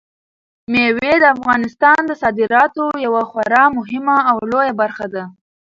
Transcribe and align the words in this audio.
مېوې 0.71 1.13
د 1.19 1.25
افغانستان 1.35 1.99
د 2.05 2.11
صادراتو 2.21 2.85
یوه 3.05 3.23
خورا 3.29 3.63
مهمه 3.77 4.17
او 4.29 4.37
لویه 4.51 4.73
برخه 4.81 5.05
ده. 5.13 5.23